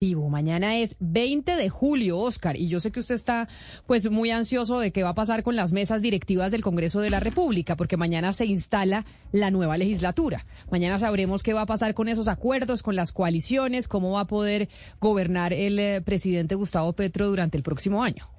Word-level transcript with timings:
Mañana 0.00 0.76
es 0.76 0.94
20 1.00 1.56
de 1.56 1.68
julio, 1.70 2.20
Oscar, 2.20 2.56
y 2.56 2.68
yo 2.68 2.78
sé 2.78 2.92
que 2.92 3.00
usted 3.00 3.16
está 3.16 3.48
pues 3.84 4.08
muy 4.08 4.30
ansioso 4.30 4.78
de 4.78 4.92
qué 4.92 5.02
va 5.02 5.08
a 5.08 5.14
pasar 5.14 5.42
con 5.42 5.56
las 5.56 5.72
mesas 5.72 6.02
directivas 6.02 6.52
del 6.52 6.62
Congreso 6.62 7.00
de 7.00 7.10
la 7.10 7.18
República, 7.18 7.74
porque 7.74 7.96
mañana 7.96 8.32
se 8.32 8.46
instala 8.46 9.06
la 9.32 9.50
nueva 9.50 9.76
legislatura. 9.76 10.46
Mañana 10.70 11.00
sabremos 11.00 11.42
qué 11.42 11.52
va 11.52 11.62
a 11.62 11.66
pasar 11.66 11.94
con 11.94 12.06
esos 12.06 12.28
acuerdos, 12.28 12.84
con 12.84 12.94
las 12.94 13.10
coaliciones, 13.10 13.88
cómo 13.88 14.12
va 14.12 14.20
a 14.20 14.26
poder 14.28 14.68
gobernar 15.00 15.52
el 15.52 15.80
eh, 15.80 16.00
presidente 16.00 16.54
Gustavo 16.54 16.92
Petro 16.92 17.26
durante 17.26 17.56
el 17.56 17.64
próximo 17.64 18.04
año. 18.04 18.37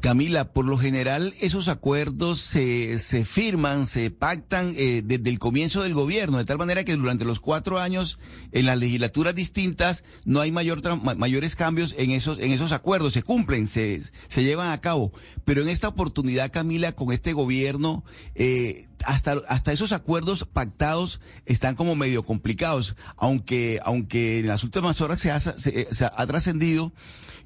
Camila, 0.00 0.52
por 0.52 0.66
lo 0.66 0.76
general 0.76 1.34
esos 1.40 1.68
acuerdos 1.68 2.38
se, 2.38 2.98
se 2.98 3.24
firman, 3.24 3.86
se 3.86 4.10
pactan 4.10 4.72
eh, 4.76 5.02
desde 5.04 5.30
el 5.30 5.38
comienzo 5.38 5.82
del 5.82 5.94
gobierno, 5.94 6.38
de 6.38 6.44
tal 6.44 6.58
manera 6.58 6.84
que 6.84 6.94
durante 6.96 7.24
los 7.24 7.40
cuatro 7.40 7.80
años 7.80 8.18
en 8.52 8.66
las 8.66 8.78
legislaturas 8.78 9.34
distintas 9.34 10.04
no 10.24 10.40
hay 10.40 10.52
mayor 10.52 10.82
mayores 11.16 11.56
cambios 11.56 11.94
en 11.98 12.10
esos, 12.10 12.38
en 12.38 12.52
esos 12.52 12.72
acuerdos, 12.72 13.14
se 13.14 13.22
cumplen, 13.22 13.66
se, 13.66 14.02
se 14.28 14.44
llevan 14.44 14.70
a 14.70 14.80
cabo. 14.80 15.12
Pero 15.44 15.62
en 15.62 15.68
esta 15.68 15.88
oportunidad, 15.88 16.52
Camila, 16.52 16.92
con 16.92 17.12
este 17.12 17.32
gobierno, 17.32 18.04
eh, 18.34 18.88
hasta, 19.04 19.42
hasta 19.48 19.72
esos 19.72 19.92
acuerdos 19.92 20.46
pactados 20.50 21.20
están 21.44 21.74
como 21.74 21.94
medio 21.94 22.24
complicados, 22.24 22.96
aunque, 23.16 23.80
aunque 23.84 24.40
en 24.40 24.48
las 24.48 24.64
últimas 24.64 25.00
horas 25.00 25.18
se 25.18 25.30
ha, 25.30 25.40
se, 25.40 25.88
se 25.90 26.04
ha 26.04 26.26
trascendido 26.26 26.92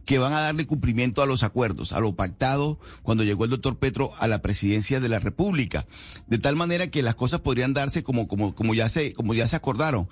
que 0.05 0.19
van 0.19 0.33
a 0.33 0.41
darle 0.41 0.67
cumplimiento 0.67 1.23
a 1.23 1.27
los 1.27 1.43
acuerdos, 1.43 1.93
a 1.93 2.01
lo 2.01 2.15
pactado 2.15 2.81
cuando 3.03 3.25
llegó 3.25 3.45
el 3.45 3.51
doctor 3.51 3.79
Petro 3.79 4.13
a 4.19 4.27
la 4.27 4.43
presidencia 4.43 5.01
de 5.01 5.09
la 5.09 5.19
República. 5.19 5.87
De 6.27 6.39
tal 6.39 6.57
manera 6.57 6.89
que 6.89 7.03
las 7.03 7.15
cosas 7.15 7.41
podrían 7.41 7.75
darse 7.75 8.03
como, 8.03 8.27
como, 8.27 8.55
como 8.55 8.75
ya 8.75 8.89
se, 8.89 9.15
como 9.15 9.35
ya 9.35 9.47
se 9.47 9.57
acordaron. 9.57 10.09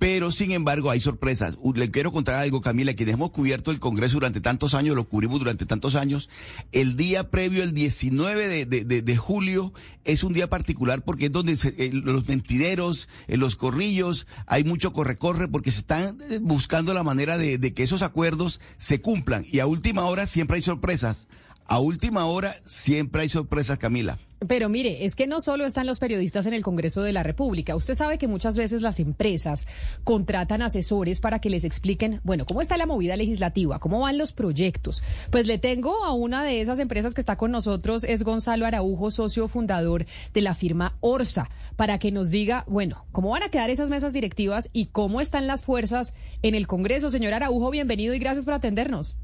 Pero, 0.00 0.30
sin 0.30 0.50
embargo, 0.52 0.90
hay 0.90 0.98
sorpresas. 0.98 1.58
Le 1.74 1.90
quiero 1.90 2.10
contar 2.10 2.36
algo, 2.36 2.62
Camila, 2.62 2.94
que 2.94 3.02
hemos 3.02 3.32
cubierto 3.32 3.70
el 3.70 3.80
Congreso 3.80 4.14
durante 4.14 4.40
tantos 4.40 4.72
años, 4.72 4.96
lo 4.96 5.06
cubrimos 5.06 5.38
durante 5.40 5.66
tantos 5.66 5.94
años. 5.94 6.30
El 6.72 6.96
día 6.96 7.30
previo, 7.30 7.62
el 7.62 7.74
19 7.74 8.64
de, 8.64 9.16
julio, 9.18 9.74
es 10.06 10.24
un 10.24 10.32
día 10.32 10.48
particular 10.48 11.04
porque 11.04 11.26
es 11.26 11.32
donde 11.32 11.52
eh, 11.52 11.90
los 11.92 12.26
mentideros, 12.26 13.10
en 13.28 13.34
eh, 13.34 13.36
los 13.36 13.56
corrillos, 13.56 14.26
hay 14.46 14.64
mucho 14.64 14.94
corre-corre 14.94 15.48
porque 15.48 15.70
se 15.70 15.80
están 15.80 16.16
eh, 16.30 16.38
buscando 16.40 16.94
la 16.94 17.02
manera 17.02 17.36
de, 17.36 17.58
de 17.58 17.74
que 17.74 17.82
esos 17.82 18.00
acuerdos 18.00 18.58
se 18.78 19.02
cumplan. 19.02 19.44
Y 19.52 19.58
a 19.58 19.66
última 19.66 20.06
hora 20.06 20.26
siempre 20.26 20.56
hay 20.56 20.62
sorpresas. 20.62 21.28
A 21.66 21.78
última 21.78 22.24
hora 22.24 22.54
siempre 22.64 23.20
hay 23.20 23.28
sorpresas, 23.28 23.76
Camila. 23.76 24.18
Pero 24.48 24.70
mire, 24.70 25.04
es 25.04 25.14
que 25.14 25.26
no 25.26 25.42
solo 25.42 25.66
están 25.66 25.86
los 25.86 25.98
periodistas 25.98 26.46
en 26.46 26.54
el 26.54 26.62
Congreso 26.62 27.02
de 27.02 27.12
la 27.12 27.22
República. 27.22 27.76
Usted 27.76 27.94
sabe 27.94 28.16
que 28.16 28.26
muchas 28.26 28.56
veces 28.56 28.80
las 28.80 28.98
empresas 28.98 29.66
contratan 30.02 30.62
asesores 30.62 31.20
para 31.20 31.40
que 31.40 31.50
les 31.50 31.64
expliquen, 31.64 32.20
bueno, 32.24 32.46
cómo 32.46 32.62
está 32.62 32.78
la 32.78 32.86
movida 32.86 33.16
legislativa, 33.18 33.78
cómo 33.80 34.00
van 34.00 34.16
los 34.16 34.32
proyectos. 34.32 35.02
Pues 35.30 35.46
le 35.46 35.58
tengo 35.58 36.04
a 36.04 36.14
una 36.14 36.42
de 36.42 36.62
esas 36.62 36.78
empresas 36.78 37.12
que 37.12 37.20
está 37.20 37.36
con 37.36 37.50
nosotros, 37.50 38.02
es 38.02 38.22
Gonzalo 38.22 38.64
Araujo, 38.64 39.10
socio 39.10 39.46
fundador 39.46 40.06
de 40.32 40.40
la 40.40 40.54
firma 40.54 40.96
Orsa, 41.00 41.50
para 41.76 41.98
que 41.98 42.10
nos 42.10 42.30
diga, 42.30 42.64
bueno, 42.66 43.04
cómo 43.12 43.30
van 43.30 43.42
a 43.42 43.50
quedar 43.50 43.68
esas 43.68 43.90
mesas 43.90 44.14
directivas 44.14 44.70
y 44.72 44.86
cómo 44.86 45.20
están 45.20 45.46
las 45.46 45.64
fuerzas 45.64 46.14
en 46.40 46.54
el 46.54 46.66
Congreso. 46.66 47.10
Señor 47.10 47.34
Araujo, 47.34 47.70
bienvenido 47.70 48.14
y 48.14 48.18
gracias 48.18 48.46
por 48.46 48.54
atendernos. 48.54 49.16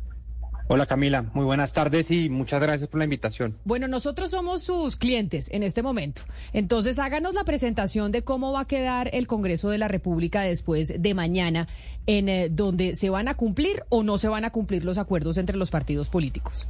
Hola 0.68 0.86
Camila, 0.86 1.22
muy 1.32 1.44
buenas 1.44 1.72
tardes 1.72 2.10
y 2.10 2.28
muchas 2.28 2.60
gracias 2.60 2.90
por 2.90 2.98
la 2.98 3.04
invitación. 3.04 3.56
Bueno, 3.64 3.86
nosotros 3.86 4.32
somos 4.32 4.64
sus 4.64 4.96
clientes 4.96 5.48
en 5.52 5.62
este 5.62 5.80
momento. 5.80 6.22
Entonces, 6.52 6.98
háganos 6.98 7.34
la 7.34 7.44
presentación 7.44 8.10
de 8.10 8.22
cómo 8.22 8.50
va 8.50 8.62
a 8.62 8.66
quedar 8.66 9.08
el 9.12 9.28
Congreso 9.28 9.70
de 9.70 9.78
la 9.78 9.86
República 9.86 10.40
después 10.42 11.00
de 11.00 11.14
mañana, 11.14 11.68
en 12.06 12.28
eh, 12.28 12.48
donde 12.48 12.96
se 12.96 13.10
van 13.10 13.28
a 13.28 13.34
cumplir 13.34 13.84
o 13.90 14.02
no 14.02 14.18
se 14.18 14.26
van 14.26 14.44
a 14.44 14.50
cumplir 14.50 14.84
los 14.84 14.98
acuerdos 14.98 15.38
entre 15.38 15.56
los 15.56 15.70
partidos 15.70 16.08
políticos. 16.08 16.68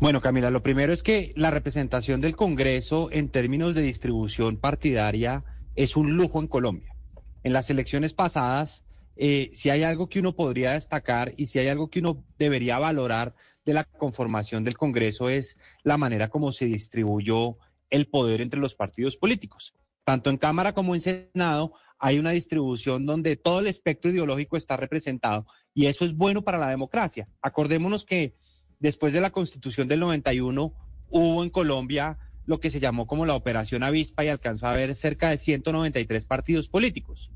Bueno, 0.00 0.20
Camila, 0.20 0.50
lo 0.50 0.62
primero 0.62 0.92
es 0.92 1.02
que 1.02 1.32
la 1.34 1.50
representación 1.50 2.20
del 2.20 2.36
Congreso 2.36 3.08
en 3.10 3.30
términos 3.30 3.74
de 3.74 3.80
distribución 3.80 4.58
partidaria 4.58 5.44
es 5.76 5.96
un 5.96 6.14
lujo 6.14 6.40
en 6.40 6.46
Colombia. 6.46 6.94
En 7.42 7.54
las 7.54 7.70
elecciones 7.70 8.12
pasadas 8.12 8.84
eh, 9.20 9.50
si 9.52 9.68
hay 9.68 9.82
algo 9.82 10.08
que 10.08 10.20
uno 10.20 10.36
podría 10.36 10.74
destacar 10.74 11.32
y 11.36 11.48
si 11.48 11.58
hay 11.58 11.66
algo 11.66 11.90
que 11.90 11.98
uno 11.98 12.24
debería 12.38 12.78
valorar 12.78 13.34
de 13.64 13.74
la 13.74 13.82
conformación 13.82 14.62
del 14.62 14.78
Congreso 14.78 15.28
es 15.28 15.58
la 15.82 15.96
manera 15.96 16.28
como 16.28 16.52
se 16.52 16.66
distribuyó 16.66 17.58
el 17.90 18.06
poder 18.06 18.40
entre 18.40 18.60
los 18.60 18.76
partidos 18.76 19.16
políticos. 19.16 19.74
Tanto 20.04 20.30
en 20.30 20.36
Cámara 20.36 20.72
como 20.72 20.94
en 20.94 21.00
Senado 21.00 21.72
hay 21.98 22.20
una 22.20 22.30
distribución 22.30 23.06
donde 23.06 23.34
todo 23.34 23.58
el 23.58 23.66
espectro 23.66 24.08
ideológico 24.08 24.56
está 24.56 24.76
representado 24.76 25.46
y 25.74 25.86
eso 25.86 26.04
es 26.04 26.14
bueno 26.14 26.42
para 26.42 26.56
la 26.58 26.70
democracia. 26.70 27.28
Acordémonos 27.42 28.04
que 28.04 28.36
después 28.78 29.12
de 29.12 29.20
la 29.20 29.30
Constitución 29.30 29.88
del 29.88 29.98
91 29.98 30.72
hubo 31.10 31.42
en 31.42 31.50
Colombia 31.50 32.18
lo 32.46 32.60
que 32.60 32.70
se 32.70 32.78
llamó 32.78 33.08
como 33.08 33.26
la 33.26 33.34
Operación 33.34 33.82
Avispa 33.82 34.24
y 34.24 34.28
alcanzó 34.28 34.66
a 34.66 34.70
haber 34.70 34.94
cerca 34.94 35.30
de 35.30 35.38
193 35.38 36.24
partidos 36.24 36.68
políticos. 36.68 37.32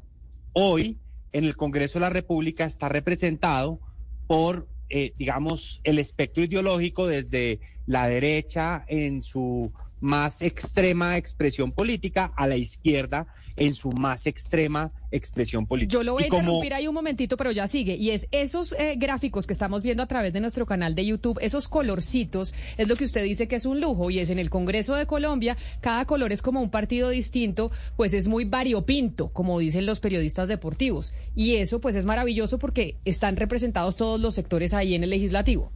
Hoy 0.52 1.00
en 1.32 1.44
el 1.44 1.56
Congreso 1.56 1.94
de 1.94 2.00
la 2.02 2.10
República 2.10 2.64
está 2.64 2.88
representado 2.88 3.80
por, 4.26 4.68
eh, 4.88 5.12
digamos, 5.18 5.80
el 5.84 5.98
espectro 5.98 6.44
ideológico 6.44 7.06
desde 7.06 7.60
la 7.86 8.06
derecha 8.08 8.84
en 8.88 9.22
su 9.22 9.72
más 10.00 10.42
extrema 10.42 11.16
expresión 11.16 11.72
política 11.72 12.32
a 12.36 12.46
la 12.46 12.56
izquierda 12.56 13.26
en 13.56 13.74
su 13.74 13.90
más 13.92 14.26
extrema 14.26 14.92
expresión 15.10 15.66
política. 15.66 15.92
Yo 15.92 16.02
lo 16.02 16.14
voy 16.14 16.24
a 16.24 16.26
interrumpir 16.26 16.74
ahí 16.74 16.88
un 16.88 16.94
momentito, 16.94 17.36
pero 17.36 17.52
ya 17.52 17.68
sigue. 17.68 17.96
Y 17.96 18.10
es 18.10 18.26
esos 18.32 18.72
eh, 18.72 18.94
gráficos 18.96 19.46
que 19.46 19.52
estamos 19.52 19.82
viendo 19.82 20.02
a 20.02 20.06
través 20.06 20.32
de 20.32 20.40
nuestro 20.40 20.66
canal 20.66 20.94
de 20.94 21.04
YouTube, 21.04 21.38
esos 21.40 21.68
colorcitos, 21.68 22.54
es 22.76 22.88
lo 22.88 22.96
que 22.96 23.04
usted 23.04 23.22
dice 23.22 23.48
que 23.48 23.56
es 23.56 23.66
un 23.66 23.80
lujo. 23.80 24.10
Y 24.10 24.18
es 24.18 24.30
en 24.30 24.38
el 24.38 24.50
Congreso 24.50 24.94
de 24.94 25.06
Colombia, 25.06 25.56
cada 25.80 26.06
color 26.06 26.32
es 26.32 26.42
como 26.42 26.60
un 26.60 26.70
partido 26.70 27.10
distinto, 27.10 27.70
pues 27.96 28.12
es 28.14 28.28
muy 28.28 28.44
variopinto, 28.44 29.28
como 29.28 29.58
dicen 29.58 29.86
los 29.86 30.00
periodistas 30.00 30.48
deportivos. 30.48 31.12
Y 31.36 31.56
eso 31.56 31.80
pues 31.80 31.94
es 31.94 32.04
maravilloso 32.04 32.58
porque 32.58 32.96
están 33.04 33.36
representados 33.36 33.96
todos 33.96 34.20
los 34.20 34.34
sectores 34.34 34.72
ahí 34.72 34.94
en 34.94 35.04
el 35.04 35.10
legislativo. 35.10 35.70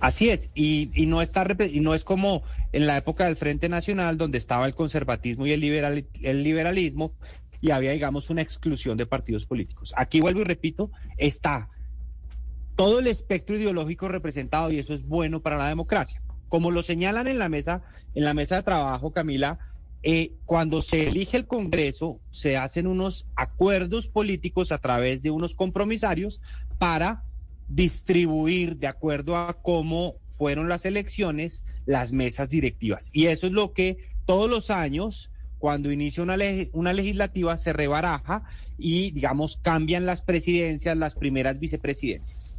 Así 0.00 0.30
es, 0.30 0.50
y, 0.54 0.90
no 1.06 1.20
está 1.20 1.46
y 1.70 1.80
no 1.80 1.94
es 1.94 2.04
como 2.04 2.42
en 2.72 2.86
la 2.86 2.96
época 2.96 3.26
del 3.26 3.36
Frente 3.36 3.68
Nacional, 3.68 4.16
donde 4.16 4.38
estaba 4.38 4.66
el 4.66 4.74
conservatismo 4.74 5.46
y 5.46 5.52
el, 5.52 5.60
liberal, 5.60 6.06
el 6.22 6.42
liberalismo, 6.42 7.12
y 7.60 7.70
había, 7.70 7.92
digamos, 7.92 8.30
una 8.30 8.40
exclusión 8.40 8.96
de 8.96 9.04
partidos 9.04 9.44
políticos. 9.44 9.92
Aquí 9.96 10.20
vuelvo 10.20 10.40
y 10.40 10.44
repito, 10.44 10.90
está 11.18 11.68
todo 12.76 12.98
el 13.00 13.08
espectro 13.08 13.56
ideológico 13.56 14.08
representado 14.08 14.72
y 14.72 14.78
eso 14.78 14.94
es 14.94 15.06
bueno 15.06 15.40
para 15.42 15.58
la 15.58 15.68
democracia. 15.68 16.22
Como 16.48 16.70
lo 16.70 16.82
señalan 16.82 17.28
en 17.28 17.38
la 17.38 17.50
mesa, 17.50 17.82
en 18.14 18.24
la 18.24 18.32
mesa 18.32 18.56
de 18.56 18.62
trabajo, 18.62 19.12
Camila, 19.12 19.58
eh, 20.02 20.32
cuando 20.46 20.80
se 20.80 21.08
elige 21.08 21.36
el 21.36 21.46
Congreso, 21.46 22.20
se 22.30 22.56
hacen 22.56 22.86
unos 22.86 23.26
acuerdos 23.36 24.08
políticos 24.08 24.72
a 24.72 24.78
través 24.78 25.22
de 25.22 25.30
unos 25.30 25.54
compromisarios 25.54 26.40
para 26.78 27.24
distribuir 27.70 28.76
de 28.76 28.88
acuerdo 28.88 29.36
a 29.36 29.56
cómo 29.62 30.16
fueron 30.30 30.68
las 30.68 30.84
elecciones 30.84 31.64
las 31.86 32.12
mesas 32.12 32.48
directivas. 32.50 33.10
Y 33.12 33.26
eso 33.26 33.46
es 33.46 33.52
lo 33.52 33.72
que 33.72 33.98
todos 34.26 34.50
los 34.50 34.70
años, 34.70 35.30
cuando 35.58 35.90
inicia 35.90 36.22
una, 36.22 36.36
una 36.72 36.92
legislativa, 36.92 37.56
se 37.56 37.72
rebaraja 37.72 38.44
y, 38.78 39.10
digamos, 39.12 39.58
cambian 39.62 40.06
las 40.06 40.22
presidencias, 40.22 40.96
las 40.96 41.14
primeras 41.14 41.58
vicepresidencias. 41.58 42.54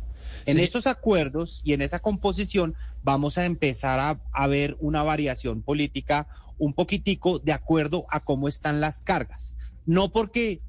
En 0.45 0.59
esos 0.59 0.87
acuerdos 0.87 1.61
y 1.63 1.73
en 1.73 1.81
esa 1.81 1.99
composición 1.99 2.75
vamos 3.03 3.37
a 3.37 3.45
empezar 3.45 3.99
a, 3.99 4.19
a, 4.33 4.47
ver 4.47 4.75
una 4.79 5.03
variación 5.03 5.61
política 5.61 6.27
un 6.57 6.73
poquitico 6.73 7.37
de 7.39 7.53
acuerdo 7.53 8.05
a 8.09 8.21
cómo 8.21 8.47
están 8.47 8.81
las 8.81 9.01
cargas. 9.01 9.55
No 9.85 10.11
porque, 10.11 10.61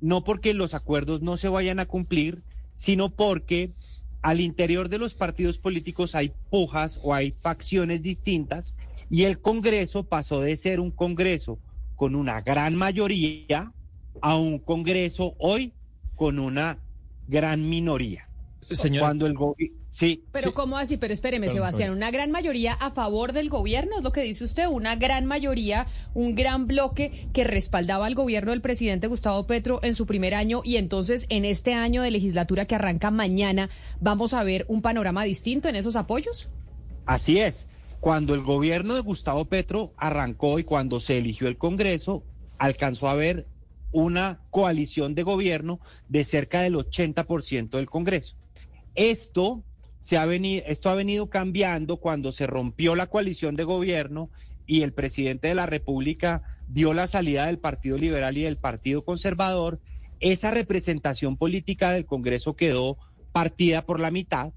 no 0.00 0.24
porque 0.24 0.54
los 0.54 0.74
acuerdos 0.74 1.20
no 1.20 1.36
se 1.36 1.48
vayan 1.48 1.80
a 1.80 1.86
cumplir, 1.86 2.42
sino 2.78 3.10
porque 3.10 3.72
al 4.22 4.40
interior 4.40 4.88
de 4.88 4.98
los 4.98 5.14
partidos 5.14 5.58
políticos 5.58 6.14
hay 6.14 6.30
pujas 6.48 7.00
o 7.02 7.12
hay 7.12 7.32
facciones 7.32 8.02
distintas 8.02 8.76
y 9.10 9.24
el 9.24 9.40
Congreso 9.40 10.04
pasó 10.04 10.40
de 10.40 10.56
ser 10.56 10.78
un 10.78 10.92
Congreso 10.92 11.58
con 11.96 12.14
una 12.14 12.40
gran 12.40 12.76
mayoría 12.76 13.72
a 14.20 14.36
un 14.36 14.60
Congreso 14.60 15.34
hoy 15.38 15.72
con 16.14 16.38
una 16.38 16.78
gran 17.26 17.68
minoría. 17.68 18.28
Señor. 18.70 19.00
Cuando 19.00 19.26
el 19.26 19.34
Sí. 19.90 20.24
Pero 20.32 20.52
¿cómo 20.52 20.76
así? 20.76 20.98
Pero 20.98 21.14
espéreme, 21.14 21.50
Sebastián, 21.50 21.90
una 21.90 22.10
gran 22.10 22.30
mayoría 22.30 22.74
a 22.74 22.90
favor 22.90 23.32
del 23.32 23.48
gobierno, 23.48 23.96
es 23.98 24.04
lo 24.04 24.12
que 24.12 24.20
dice 24.20 24.44
usted, 24.44 24.66
una 24.66 24.96
gran 24.96 25.24
mayoría, 25.24 25.86
un 26.14 26.34
gran 26.34 26.66
bloque 26.66 27.28
que 27.32 27.44
respaldaba 27.44 28.06
al 28.06 28.14
gobierno 28.14 28.50
del 28.50 28.60
presidente 28.60 29.06
Gustavo 29.06 29.46
Petro 29.46 29.80
en 29.82 29.94
su 29.94 30.06
primer 30.06 30.34
año 30.34 30.60
y 30.62 30.76
entonces 30.76 31.26
en 31.30 31.44
este 31.44 31.72
año 31.72 32.02
de 32.02 32.10
legislatura 32.10 32.66
que 32.66 32.74
arranca 32.74 33.10
mañana, 33.10 33.70
¿vamos 34.00 34.34
a 34.34 34.42
ver 34.42 34.66
un 34.68 34.82
panorama 34.82 35.24
distinto 35.24 35.68
en 35.68 35.76
esos 35.76 35.96
apoyos? 35.96 36.50
Así 37.06 37.40
es. 37.40 37.68
Cuando 38.00 38.34
el 38.34 38.42
gobierno 38.42 38.94
de 38.94 39.00
Gustavo 39.00 39.46
Petro 39.46 39.92
arrancó 39.96 40.58
y 40.58 40.64
cuando 40.64 41.00
se 41.00 41.18
eligió 41.18 41.48
el 41.48 41.56
Congreso, 41.56 42.22
alcanzó 42.58 43.08
a 43.08 43.14
ver 43.14 43.46
una 43.90 44.40
coalición 44.50 45.14
de 45.14 45.22
gobierno 45.22 45.80
de 46.08 46.24
cerca 46.24 46.60
del 46.60 46.74
80% 46.74 47.70
del 47.70 47.88
Congreso. 47.88 48.36
Esto, 48.94 49.64
se 50.00 50.16
ha 50.16 50.24
venido, 50.24 50.64
esto 50.66 50.88
ha 50.90 50.94
venido 50.94 51.28
cambiando 51.28 51.98
cuando 51.98 52.32
se 52.32 52.46
rompió 52.46 52.94
la 52.94 53.06
coalición 53.06 53.54
de 53.54 53.64
gobierno 53.64 54.30
y 54.66 54.82
el 54.82 54.92
presidente 54.92 55.48
de 55.48 55.54
la 55.54 55.66
República 55.66 56.42
vio 56.68 56.92
la 56.94 57.06
salida 57.06 57.46
del 57.46 57.58
Partido 57.58 57.96
Liberal 57.96 58.36
y 58.36 58.42
del 58.42 58.58
Partido 58.58 59.04
Conservador. 59.04 59.80
Esa 60.20 60.50
representación 60.50 61.36
política 61.36 61.92
del 61.92 62.06
Congreso 62.06 62.54
quedó 62.54 62.98
partida 63.32 63.84
por 63.86 64.00
la 64.00 64.10
mitad, 64.10 64.52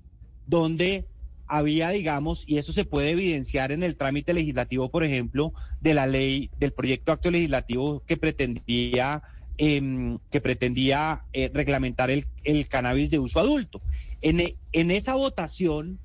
donde 0.46 1.08
había, 1.52 1.90
digamos, 1.90 2.46
y 2.48 2.58
eso 2.58 2.72
se 2.72 2.86
puede 2.86 3.10
evidenciar 3.10 3.74
en 3.74 3.84
el 3.84 3.98
trámite 3.98 4.34
legislativo, 4.34 4.90
por 4.90 5.04
ejemplo, 5.04 5.54
de 5.82 5.94
la 5.94 6.08
ley, 6.08 6.50
del 6.58 6.72
proyecto 6.72 7.12
acto 7.12 7.30
legislativo 7.30 8.04
que 8.08 8.16
pretendía, 8.16 9.22
em, 9.58 10.18
que 10.30 10.40
pretendía 10.40 11.24
eh, 11.34 11.52
reglamentar 11.54 12.10
el, 12.10 12.26
cannabis 12.70 13.12
de 13.12 13.20
uso 13.20 13.42
adulto. 13.42 13.82
En, 14.22 14.92
esa 14.92 15.16
votación, 15.16 16.00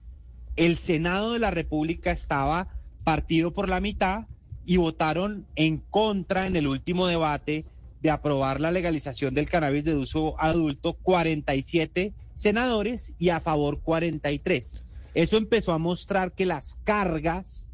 el 0.57 0.79
Senado 0.79 1.33
de 1.33 1.39
la 1.39 1.51
República 1.51 2.11
estaba 2.11 2.69
partido 3.05 3.53
por 3.53 3.69
la 3.69 3.81
mitad 3.81 4.27
y 4.65 4.79
votaron 4.79 5.47
en 5.55 5.79
contra 5.79 6.47
en 6.47 6.57
el 6.57 6.67
último 6.67 7.07
debate 7.07 7.67
de 8.01 8.11
aprobar 8.11 8.61
la 8.61 8.73
legalización 8.73 9.35
del 9.35 9.49
cannabis 9.49 9.85
de 9.85 9.95
uso 9.95 10.41
adulto 10.41 10.95
47 10.95 12.15
senadores 12.35 13.13
y 13.19 13.29
a 13.29 13.41
favor 13.41 13.81
43. 13.81 14.83
Eso 15.15 15.37
empezó 15.37 15.73
a 15.73 15.79
mostrar 15.79 16.35
que 16.35 16.47
las 16.47 16.79
cargas 16.85 17.67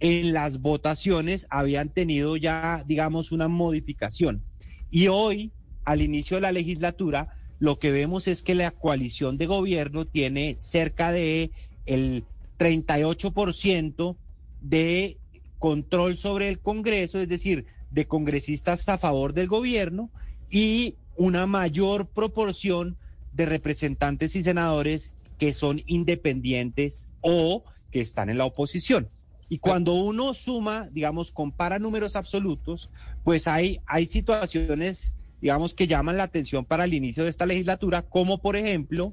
en 0.00 0.32
las 0.32 0.60
votaciones 0.60 1.46
habían 1.50 1.88
tenido 1.88 2.36
ya, 2.36 2.84
digamos, 2.86 3.32
una 3.32 3.48
modificación. 3.48 4.44
Y 4.90 5.08
hoy, 5.08 5.52
al 5.84 6.02
inicio 6.02 6.36
de 6.36 6.42
la 6.42 6.52
legislatura, 6.52 7.28
lo 7.58 7.78
que 7.78 7.90
vemos 7.90 8.28
es 8.28 8.42
que 8.42 8.54
la 8.54 8.70
coalición 8.70 9.38
de 9.38 9.46
gobierno 9.46 10.06
tiene 10.06 10.56
cerca 10.58 11.12
de 11.12 11.50
el 11.86 12.24
38% 12.58 14.16
de 14.60 15.18
control 15.58 16.16
sobre 16.16 16.48
el 16.48 16.60
Congreso, 16.60 17.18
es 17.18 17.28
decir, 17.28 17.66
de 17.90 18.06
congresistas 18.06 18.88
a 18.88 18.98
favor 18.98 19.32
del 19.34 19.46
gobierno 19.46 20.10
y 20.50 20.96
una 21.16 21.46
mayor 21.46 22.08
proporción 22.08 22.96
de 23.32 23.46
representantes 23.46 24.34
y 24.36 24.42
senadores 24.42 25.12
que 25.38 25.52
son 25.52 25.80
independientes 25.86 27.08
o 27.20 27.64
que 27.90 28.00
están 28.00 28.30
en 28.30 28.38
la 28.38 28.44
oposición. 28.44 29.08
Y 29.48 29.58
cuando 29.58 29.94
uno 29.94 30.34
suma, 30.34 30.88
digamos, 30.90 31.30
compara 31.30 31.78
números 31.78 32.16
absolutos, 32.16 32.90
pues 33.22 33.46
hay, 33.46 33.78
hay 33.86 34.06
situaciones, 34.06 35.12
digamos, 35.44 35.74
que 35.74 35.86
llaman 35.86 36.16
la 36.16 36.22
atención 36.22 36.64
para 36.64 36.84
el 36.84 36.94
inicio 36.94 37.24
de 37.24 37.28
esta 37.28 37.44
legislatura, 37.44 38.00
como 38.00 38.40
por 38.40 38.56
ejemplo, 38.56 39.12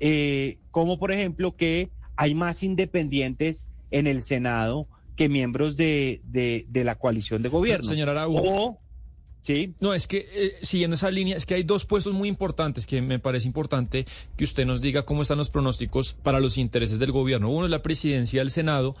eh, 0.00 0.58
como 0.70 0.98
por 0.98 1.12
ejemplo 1.12 1.56
que 1.56 1.88
hay 2.14 2.34
más 2.34 2.62
independientes 2.62 3.68
en 3.90 4.06
el 4.06 4.22
Senado 4.22 4.86
que 5.16 5.30
miembros 5.30 5.78
de, 5.78 6.20
de, 6.26 6.84
la 6.84 6.96
coalición 6.96 7.40
de 7.40 7.48
gobierno. 7.48 7.88
Señora 7.88 8.12
Araújo. 8.12 8.80
Sí. 9.40 9.74
No, 9.80 9.94
es 9.94 10.06
que 10.08 10.26
eh, 10.34 10.56
siguiendo 10.60 10.96
esa 10.96 11.10
línea, 11.10 11.38
es 11.38 11.46
que 11.46 11.54
hay 11.54 11.62
dos 11.62 11.86
puestos 11.86 12.12
muy 12.12 12.28
importantes 12.28 12.86
que 12.86 13.00
me 13.00 13.18
parece 13.18 13.46
importante 13.46 14.04
que 14.36 14.44
usted 14.44 14.66
nos 14.66 14.82
diga 14.82 15.06
cómo 15.06 15.22
están 15.22 15.38
los 15.38 15.48
pronósticos 15.48 16.12
para 16.12 16.38
los 16.38 16.58
intereses 16.58 16.98
del 16.98 17.12
gobierno. 17.12 17.48
Uno 17.48 17.64
es 17.64 17.70
la 17.70 17.80
presidencia 17.80 18.42
del 18.42 18.50
Senado, 18.50 18.94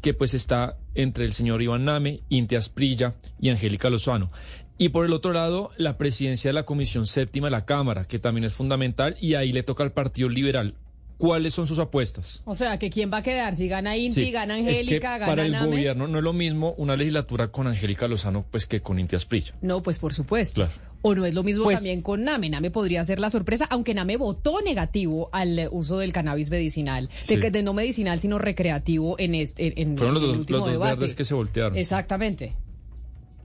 que 0.00 0.14
pues 0.14 0.32
está 0.32 0.78
entre 0.94 1.26
el 1.26 1.34
señor 1.34 1.60
Iván 1.60 1.84
Name, 1.84 2.22
Inti 2.30 2.54
Asprilla 2.54 3.16
y 3.38 3.50
Angélica 3.50 3.90
Lozano. 3.90 4.30
Y 4.78 4.90
por 4.90 5.06
el 5.06 5.12
otro 5.12 5.32
lado, 5.32 5.70
la 5.78 5.96
presidencia 5.96 6.50
de 6.50 6.54
la 6.54 6.64
Comisión 6.64 7.06
Séptima 7.06 7.46
de 7.46 7.52
la 7.52 7.64
Cámara, 7.64 8.04
que 8.04 8.18
también 8.18 8.44
es 8.44 8.52
fundamental, 8.52 9.16
y 9.20 9.34
ahí 9.34 9.52
le 9.52 9.62
toca 9.62 9.84
al 9.84 9.92
Partido 9.92 10.28
Liberal. 10.28 10.74
¿Cuáles 11.16 11.54
son 11.54 11.66
sus 11.66 11.78
apuestas? 11.78 12.42
O 12.44 12.54
sea, 12.54 12.78
que 12.78 12.90
quién 12.90 13.10
va 13.10 13.18
a 13.18 13.22
quedar, 13.22 13.56
si 13.56 13.68
gana 13.68 13.96
Inti, 13.96 14.30
gana 14.30 14.54
Angélica, 14.56 15.16
gana 15.16 15.26
Para 15.26 15.46
el 15.46 15.58
gobierno 15.58 16.06
no 16.08 16.18
es 16.18 16.24
lo 16.24 16.34
mismo 16.34 16.74
una 16.76 16.94
legislatura 16.94 17.48
con 17.48 17.66
Angélica 17.66 18.06
Lozano 18.06 18.44
pues 18.50 18.66
que 18.66 18.82
con 18.82 18.98
Inti 18.98 19.16
Asprilla. 19.16 19.54
No, 19.62 19.82
pues 19.82 19.98
por 19.98 20.12
supuesto. 20.12 20.68
O 21.00 21.14
no 21.14 21.24
es 21.24 21.32
lo 21.32 21.42
mismo 21.42 21.64
pues 21.64 21.78
también 21.78 22.02
con 22.02 22.22
Name. 22.22 22.50
Name 22.50 22.70
podría 22.70 23.02
ser 23.06 23.18
la 23.18 23.30
sorpresa, 23.30 23.66
aunque 23.70 23.94
Name 23.94 24.18
votó 24.18 24.60
negativo 24.60 25.30
al 25.32 25.68
uso 25.70 25.98
del 25.98 26.12
cannabis 26.12 26.50
medicinal, 26.50 27.08
de, 27.28 27.50
de, 27.50 27.62
no 27.62 27.72
medicinal, 27.72 28.20
sino 28.20 28.38
recreativo 28.38 29.18
en 29.18 29.36
este 29.36 29.80
en, 29.80 29.96
Fueron 29.96 30.14
los, 30.14 30.22
dos, 30.22 30.50
los 30.50 30.66
dos 30.66 30.78
verdes 30.78 31.14
que 31.14 31.24
se 31.24 31.32
voltearon. 31.32 31.78
Exactamente. 31.78 32.54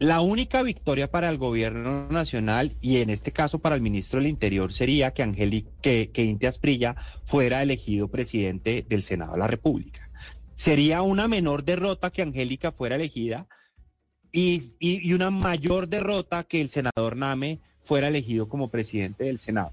La 0.01 0.21
única 0.21 0.63
victoria 0.63 1.11
para 1.11 1.29
el 1.29 1.37
gobierno 1.37 2.07
nacional 2.09 2.75
y 2.81 3.01
en 3.01 3.11
este 3.11 3.31
caso 3.31 3.59
para 3.59 3.75
el 3.75 3.83
ministro 3.83 4.17
del 4.17 4.29
Interior 4.29 4.73
sería 4.73 5.13
que, 5.13 5.21
Angélica, 5.21 5.69
que, 5.79 6.09
que 6.11 6.25
Inti 6.25 6.47
Asprilla 6.47 6.95
fuera 7.23 7.61
elegido 7.61 8.07
presidente 8.07 8.83
del 8.89 9.03
Senado 9.03 9.33
de 9.33 9.37
la 9.37 9.45
República. 9.45 10.09
Sería 10.55 11.03
una 11.03 11.27
menor 11.27 11.63
derrota 11.63 12.09
que 12.09 12.23
Angélica 12.23 12.71
fuera 12.71 12.95
elegida 12.95 13.47
y, 14.31 14.63
y, 14.79 15.13
una 15.13 15.29
mayor 15.29 15.87
derrota 15.87 16.45
que 16.45 16.61
el 16.61 16.69
senador 16.69 17.15
Name 17.15 17.59
fuera 17.83 18.07
elegido 18.07 18.49
como 18.49 18.71
presidente 18.71 19.25
del 19.25 19.37
Senado. 19.37 19.71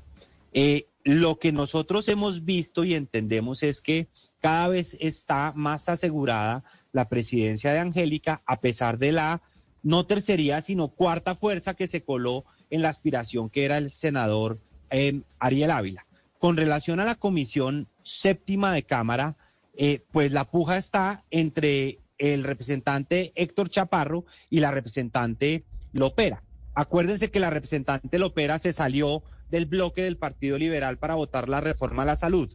Eh, 0.52 0.88
lo 1.04 1.38
que 1.38 1.52
nosotros 1.52 2.06
hemos 2.08 2.44
visto 2.44 2.84
y 2.84 2.92
entendemos 2.92 3.62
es 3.62 3.80
que 3.80 4.08
cada 4.42 4.68
vez 4.68 4.94
está 5.00 5.54
más 5.56 5.88
asegurada 5.88 6.64
la 6.92 7.08
presidencia 7.08 7.72
de 7.72 7.78
Angélica 7.78 8.42
a 8.44 8.60
pesar 8.60 8.98
de 8.98 9.12
la 9.12 9.40
no 9.82 10.06
tercería, 10.06 10.60
sino 10.60 10.88
cuarta 10.88 11.34
fuerza 11.34 11.74
que 11.74 11.86
se 11.86 12.02
coló 12.02 12.44
en 12.70 12.82
la 12.82 12.88
aspiración 12.88 13.50
que 13.50 13.64
era 13.64 13.78
el 13.78 13.90
senador 13.90 14.58
eh, 14.90 15.22
Ariel 15.38 15.70
Ávila. 15.70 16.06
Con 16.38 16.56
relación 16.56 17.00
a 17.00 17.04
la 17.04 17.14
comisión 17.14 17.88
séptima 18.02 18.72
de 18.72 18.84
Cámara, 18.84 19.36
eh, 19.76 20.04
pues 20.12 20.32
la 20.32 20.44
puja 20.44 20.76
está 20.76 21.24
entre 21.30 22.00
el 22.18 22.44
representante 22.44 23.32
Héctor 23.34 23.70
Chaparro 23.70 24.24
y 24.50 24.60
la 24.60 24.70
representante 24.70 25.64
Lopera. 25.92 26.42
Acuérdense 26.74 27.30
que 27.30 27.40
la 27.40 27.50
representante 27.50 28.18
Lopera 28.18 28.58
se 28.58 28.72
salió 28.72 29.22
del 29.50 29.66
bloque 29.66 30.02
del 30.02 30.16
Partido 30.16 30.58
Liberal 30.58 30.98
para 30.98 31.14
votar 31.14 31.48
la 31.48 31.60
reforma 31.60 32.02
a 32.02 32.06
la 32.06 32.16
salud. 32.16 32.54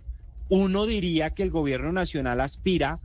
Uno 0.50 0.86
diría 0.86 1.32
que 1.32 1.44
el 1.44 1.52
gobierno 1.52 1.92
nacional 1.92 2.42
aspira 2.42 3.00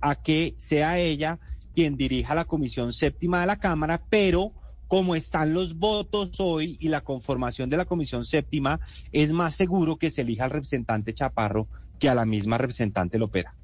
a 0.00 0.16
que 0.16 0.54
sea 0.58 0.98
ella 0.98 1.38
quien 1.74 1.96
dirija 1.96 2.34
la 2.34 2.44
Comisión 2.44 2.92
Séptima 2.92 3.40
de 3.40 3.46
la 3.46 3.58
Cámara, 3.58 4.02
pero 4.08 4.52
como 4.88 5.14
están 5.14 5.54
los 5.54 5.78
votos 5.78 6.38
hoy 6.38 6.76
y 6.78 6.88
la 6.88 7.00
conformación 7.00 7.70
de 7.70 7.78
la 7.78 7.86
Comisión 7.86 8.26
Séptima, 8.26 8.80
es 9.10 9.32
más 9.32 9.54
seguro 9.54 9.96
que 9.96 10.10
se 10.10 10.20
elija 10.20 10.44
al 10.44 10.50
representante 10.50 11.14
Chaparro 11.14 11.66
que 11.98 12.08
a 12.08 12.14
la 12.14 12.26
misma 12.26 12.58
representante 12.58 13.16
Lopera. 13.16 13.54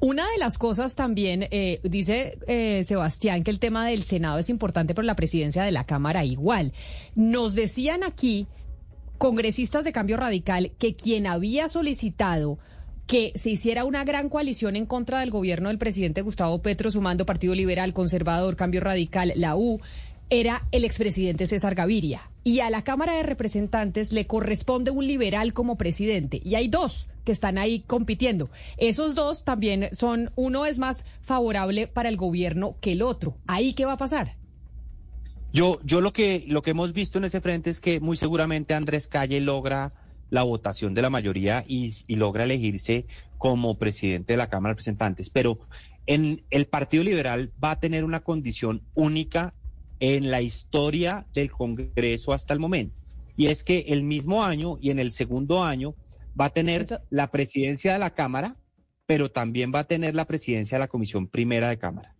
Una 0.00 0.30
de 0.30 0.38
las 0.38 0.58
cosas 0.58 0.94
también, 0.94 1.48
eh, 1.50 1.80
dice 1.82 2.38
eh, 2.46 2.84
Sebastián, 2.84 3.42
que 3.42 3.50
el 3.50 3.58
tema 3.58 3.86
del 3.86 4.02
Senado 4.02 4.38
es 4.38 4.50
importante, 4.50 4.94
pero 4.94 5.06
la 5.06 5.16
presidencia 5.16 5.62
de 5.64 5.72
la 5.72 5.84
Cámara 5.84 6.24
igual. 6.24 6.72
Nos 7.14 7.54
decían 7.54 8.04
aquí, 8.04 8.46
congresistas 9.16 9.82
de 9.82 9.92
cambio 9.92 10.18
radical, 10.18 10.72
que 10.78 10.94
quien 10.94 11.26
había 11.26 11.68
solicitado 11.68 12.58
que 13.06 13.32
se 13.36 13.50
hiciera 13.50 13.84
una 13.84 14.04
gran 14.04 14.28
coalición 14.28 14.76
en 14.76 14.86
contra 14.86 15.20
del 15.20 15.30
gobierno 15.30 15.68
del 15.68 15.78
presidente 15.78 16.22
Gustavo 16.22 16.60
Petro, 16.60 16.90
sumando 16.90 17.26
Partido 17.26 17.54
Liberal, 17.54 17.92
Conservador, 17.92 18.56
Cambio 18.56 18.80
Radical, 18.80 19.32
la 19.36 19.56
U, 19.56 19.80
era 20.28 20.66
el 20.72 20.84
expresidente 20.84 21.46
César 21.46 21.74
Gaviria. 21.74 22.30
Y 22.42 22.60
a 22.60 22.70
la 22.70 22.82
Cámara 22.82 23.16
de 23.16 23.22
Representantes 23.22 24.12
le 24.12 24.26
corresponde 24.26 24.90
un 24.90 25.06
liberal 25.06 25.52
como 25.52 25.76
presidente. 25.76 26.40
Y 26.44 26.56
hay 26.56 26.68
dos 26.68 27.08
que 27.24 27.32
están 27.32 27.58
ahí 27.58 27.80
compitiendo. 27.86 28.50
Esos 28.76 29.14
dos 29.14 29.44
también 29.44 29.88
son, 29.92 30.30
uno 30.36 30.66
es 30.66 30.78
más 30.78 31.06
favorable 31.22 31.86
para 31.86 32.08
el 32.08 32.16
gobierno 32.16 32.76
que 32.80 32.92
el 32.92 33.02
otro. 33.02 33.36
¿Ahí 33.46 33.72
qué 33.72 33.84
va 33.84 33.92
a 33.92 33.98
pasar? 33.98 34.36
Yo, 35.52 35.80
yo 35.84 36.00
lo 36.00 36.12
que, 36.12 36.44
lo 36.48 36.62
que 36.62 36.70
hemos 36.72 36.92
visto 36.92 37.18
en 37.18 37.24
ese 37.24 37.40
frente 37.40 37.70
es 37.70 37.80
que 37.80 38.00
muy 38.00 38.16
seguramente 38.16 38.74
Andrés 38.74 39.08
Calle 39.08 39.40
logra 39.40 39.92
la 40.30 40.42
votación 40.42 40.94
de 40.94 41.02
la 41.02 41.10
mayoría 41.10 41.64
y, 41.66 41.92
logra 42.14 42.44
elegirse 42.44 43.06
como 43.38 43.78
presidente 43.78 44.32
de 44.32 44.36
la 44.36 44.48
Cámara 44.48 44.70
de 44.70 44.74
Representantes. 44.74 45.30
Pero 45.30 45.60
en 46.06 46.42
el 46.50 46.66
Partido 46.66 47.04
Liberal 47.04 47.52
va 47.62 47.72
a 47.72 47.80
tener 47.80 48.04
una 48.04 48.20
condición 48.20 48.82
única 48.94 49.54
en 50.00 50.30
la 50.30 50.42
historia 50.42 51.26
del 51.32 51.50
Congreso 51.50 52.32
hasta 52.32 52.54
el 52.54 52.60
momento. 52.60 53.00
Y 53.36 53.46
es 53.46 53.64
que 53.64 53.86
el 53.88 54.02
mismo 54.02 54.42
año 54.42 54.78
y 54.80 54.90
en 54.90 54.98
el 54.98 55.10
segundo 55.10 55.62
año 55.62 55.94
va 56.38 56.46
a 56.46 56.50
tener 56.50 57.02
la 57.10 57.30
presidencia 57.30 57.92
de 57.92 57.98
la 57.98 58.14
Cámara, 58.14 58.56
pero 59.06 59.30
también 59.30 59.72
va 59.74 59.80
a 59.80 59.86
tener 59.86 60.14
la 60.14 60.26
presidencia 60.26 60.76
de 60.76 60.80
la 60.80 60.88
Comisión 60.88 61.28
Primera 61.28 61.68
de 61.68 61.78
Cámara. 61.78 62.14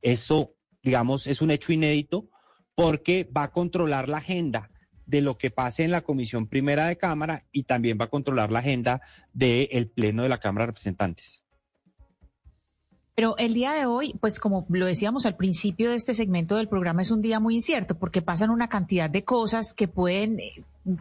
Eso, 0.00 0.54
digamos, 0.82 1.26
es 1.26 1.42
un 1.42 1.50
hecho 1.50 1.72
inédito 1.72 2.28
porque 2.74 3.28
va 3.36 3.44
a 3.44 3.52
controlar 3.52 4.08
la 4.08 4.18
agenda 4.18 4.71
de 5.12 5.20
lo 5.20 5.36
que 5.36 5.50
pase 5.50 5.84
en 5.84 5.90
la 5.90 6.00
Comisión 6.00 6.46
Primera 6.46 6.86
de 6.86 6.96
Cámara 6.96 7.44
y 7.52 7.64
también 7.64 7.98
va 8.00 8.06
a 8.06 8.10
controlar 8.10 8.50
la 8.50 8.60
agenda 8.60 9.02
del 9.34 9.90
Pleno 9.90 10.22
de 10.22 10.30
la 10.30 10.40
Cámara 10.40 10.62
de 10.62 10.68
Representantes. 10.68 11.44
Pero 13.14 13.36
el 13.36 13.52
día 13.52 13.72
de 13.72 13.84
hoy, 13.84 14.14
pues 14.22 14.40
como 14.40 14.64
lo 14.70 14.86
decíamos 14.86 15.26
al 15.26 15.36
principio 15.36 15.90
de 15.90 15.96
este 15.96 16.14
segmento 16.14 16.56
del 16.56 16.66
programa, 16.66 17.02
es 17.02 17.10
un 17.10 17.20
día 17.20 17.40
muy 17.40 17.56
incierto 17.56 17.98
porque 17.98 18.22
pasan 18.22 18.48
una 18.48 18.70
cantidad 18.70 19.10
de 19.10 19.22
cosas 19.22 19.74
que 19.74 19.86
pueden, 19.86 20.38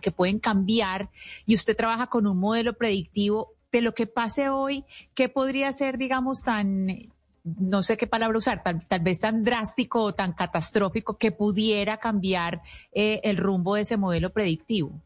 que 0.01 0.12
pueden 0.12 0.39
cambiar 0.39 1.10
y 1.46 1.56
usted 1.56 1.77
trabaja 1.77 2.08
con 2.08 2.27
un 2.27 2.38
modelo 2.38 2.74
predictivo 2.74 3.53
de 3.72 3.82
lo 3.82 3.94
que 3.94 4.08
pase 4.08 4.50
hoy, 4.50 4.84
¿qué 5.13 5.30
podría 5.30 5.72
ser, 5.72 5.98
digamos, 5.98 6.44
tan, 6.44 7.13
no 7.43 7.83
sé 7.83 7.98
qué 7.98 8.07
palabra 8.07 8.38
usar, 8.38 8.63
tal, 8.63 9.00
vez 9.01 9.19
tan 9.19 9.43
drástico 9.43 10.03
o 10.03 10.13
tan 10.13 10.33
catastrófico 10.33 11.17
que 11.17 11.31
pudiera 11.31 11.98
cambiar 11.98 12.62
eh, 12.91 13.21
el 13.24 13.38
rumbo 13.38 13.75
de 13.75 13.81
ese 13.81 13.98
modelo 13.98 14.31
predictivo? 14.31 15.01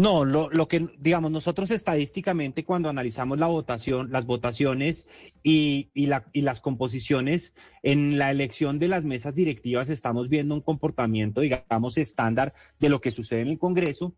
No, 0.00 0.24
lo, 0.24 0.48
lo, 0.48 0.66
que, 0.66 0.88
digamos, 0.98 1.30
nosotros 1.30 1.70
estadísticamente 1.70 2.64
cuando 2.64 2.88
analizamos 2.88 3.38
la 3.38 3.48
votación, 3.48 4.10
las 4.10 4.24
votaciones 4.24 5.06
y, 5.42 5.90
y 5.92 6.40
las 6.40 6.60
composiciones 6.62 7.54
en 7.82 8.16
la 8.16 8.30
elección 8.30 8.78
de 8.78 8.88
las 8.88 9.04
mesas 9.04 9.34
directivas, 9.34 9.90
estamos 9.90 10.30
viendo 10.30 10.54
un 10.54 10.62
comportamiento, 10.62 11.42
digamos, 11.42 11.98
estándar 11.98 12.54
de 12.78 12.88
lo 12.88 13.02
que 13.02 13.10
sucede 13.10 13.42
en 13.42 13.48
el 13.48 13.58
Congreso, 13.58 14.14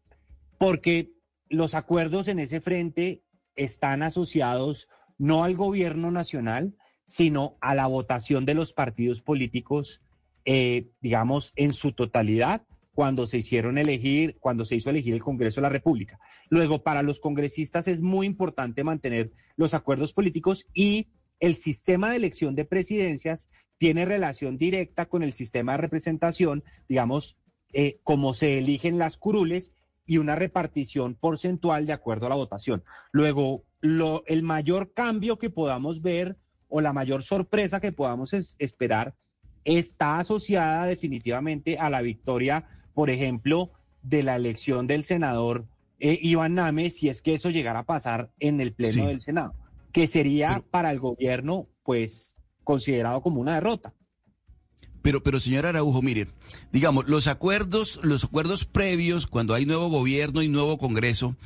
porque 0.56 1.14
los 1.48 1.74
acuerdos 1.74 2.28
en 2.28 2.38
ese 2.38 2.60
frente 2.60 3.24
están 3.56 4.04
asociados 4.04 4.88
no 5.22 5.44
al 5.44 5.54
gobierno 5.54 6.10
nacional, 6.10 6.74
sino 7.04 7.56
a 7.60 7.76
la 7.76 7.86
votación 7.86 8.44
de 8.44 8.54
los 8.54 8.72
partidos 8.72 9.22
políticos, 9.22 10.02
eh, 10.44 10.88
digamos, 11.00 11.52
en 11.54 11.72
su 11.72 11.92
totalidad 11.92 12.66
cuando 12.92 13.28
se 13.28 13.38
hicieron 13.38 13.78
elegir, 13.78 14.36
cuando 14.40 14.64
se 14.64 14.74
hizo 14.74 14.90
elegir 14.90 15.14
el 15.14 15.22
Congreso 15.22 15.60
de 15.60 15.62
la 15.62 15.68
República. 15.68 16.18
Luego, 16.48 16.82
para 16.82 17.04
los 17.04 17.20
congresistas 17.20 17.86
es 17.86 18.00
muy 18.00 18.26
importante 18.26 18.82
mantener 18.82 19.30
los 19.54 19.74
acuerdos 19.74 20.12
políticos 20.12 20.66
y 20.74 21.06
el 21.38 21.54
sistema 21.54 22.10
de 22.10 22.16
elección 22.16 22.56
de 22.56 22.64
presidencias 22.64 23.48
tiene 23.78 24.04
relación 24.04 24.58
directa 24.58 25.06
con 25.06 25.22
el 25.22 25.32
sistema 25.32 25.72
de 25.72 25.78
representación, 25.78 26.64
digamos, 26.88 27.36
eh, 27.72 28.00
como 28.02 28.34
se 28.34 28.58
eligen 28.58 28.98
las 28.98 29.18
curules 29.18 29.72
y 30.06 30.18
una 30.18 30.36
repartición 30.36 31.14
porcentual 31.14 31.86
de 31.86 31.92
acuerdo 31.92 32.26
a 32.26 32.30
la 32.30 32.36
votación. 32.36 32.82
Luego, 33.12 33.64
lo, 33.80 34.22
el 34.26 34.42
mayor 34.42 34.92
cambio 34.92 35.38
que 35.38 35.50
podamos 35.50 36.02
ver 36.02 36.36
o 36.68 36.80
la 36.80 36.92
mayor 36.92 37.22
sorpresa 37.22 37.80
que 37.80 37.92
podamos 37.92 38.32
esperar 38.58 39.14
está 39.64 40.18
asociada 40.18 40.86
definitivamente 40.86 41.78
a 41.78 41.90
la 41.90 42.02
victoria 42.02 42.66
por 42.94 43.10
ejemplo, 43.10 43.70
de 44.02 44.22
la 44.22 44.36
elección 44.36 44.86
del 44.86 45.04
senador 45.04 45.66
eh, 46.00 46.18
Iván 46.20 46.54
Name, 46.54 46.90
si 46.90 47.08
es 47.08 47.22
que 47.22 47.34
eso 47.34 47.50
llegara 47.50 47.80
a 47.80 47.86
pasar 47.86 48.30
en 48.40 48.60
el 48.60 48.72
Pleno 48.72 49.06
del 49.06 49.20
Senado, 49.20 49.54
que 49.92 50.06
sería 50.06 50.64
para 50.70 50.90
el 50.90 50.98
gobierno, 50.98 51.68
pues, 51.84 52.36
considerado 52.64 53.22
como 53.22 53.40
una 53.40 53.54
derrota. 53.54 53.94
Pero, 55.02 55.22
pero 55.22 55.40
señor 55.40 55.66
Araujo, 55.66 56.00
mire, 56.00 56.28
digamos, 56.72 57.08
los 57.08 57.26
acuerdos, 57.26 58.00
los 58.02 58.24
acuerdos 58.24 58.64
previos, 58.64 59.26
cuando 59.26 59.54
hay 59.54 59.66
nuevo 59.66 59.88
gobierno 59.88 60.42
y 60.42 60.48
nuevo 60.48 60.78
Congreso, 60.78 61.36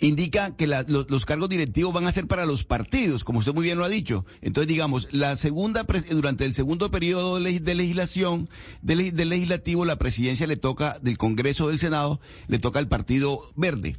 indica 0.00 0.54
que 0.56 0.66
los, 0.66 1.24
cargos 1.24 1.48
directivos 1.48 1.92
van 1.92 2.06
a 2.06 2.12
ser 2.12 2.26
para 2.26 2.46
los 2.46 2.64
partidos, 2.64 3.24
como 3.24 3.40
usted 3.40 3.54
muy 3.54 3.64
bien 3.64 3.78
lo 3.78 3.84
ha 3.84 3.88
dicho. 3.88 4.24
Entonces, 4.42 4.68
digamos, 4.68 5.08
la 5.12 5.36
segunda, 5.36 5.84
durante 6.10 6.44
el 6.44 6.52
segundo 6.52 6.90
periodo 6.90 7.40
de, 7.40 7.74
legislación, 7.74 8.48
del 8.82 9.28
legislativo, 9.28 9.84
la 9.84 9.96
presidencia 9.96 10.46
le 10.46 10.56
toca, 10.56 10.98
del 11.00 11.18
Congreso 11.18 11.68
del 11.68 11.78
Senado, 11.78 12.20
le 12.46 12.58
toca 12.58 12.78
al 12.78 12.88
Partido 12.88 13.40
Verde. 13.56 13.96